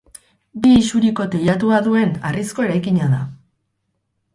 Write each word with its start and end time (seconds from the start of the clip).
Bi 0.63 0.71
isuriko 0.77 1.27
teilatua 1.37 1.83
duen 1.91 2.19
harrizko 2.31 2.69
eraikina 2.71 3.15
da. 3.17 3.25